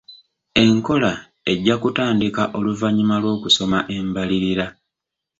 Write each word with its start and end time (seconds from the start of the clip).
Enkola 0.63 1.11
ejja 1.51 1.75
kutandika 1.83 2.43
oluvannyuma 2.57 3.15
lw'okusoma 3.23 3.79
embalirira. 3.97 4.65